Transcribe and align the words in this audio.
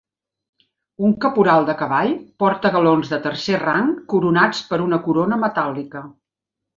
Un 1.07 1.11
caporal 1.25 1.67
de 1.67 1.75
cavall 1.81 2.15
porta 2.43 2.71
galons 2.77 3.11
de 3.13 3.19
tercer 3.29 3.59
rang 3.67 3.91
coronats 4.15 4.63
per 4.73 4.81
una 4.87 5.01
corona 5.09 5.39
metàl·lica. 5.47 6.03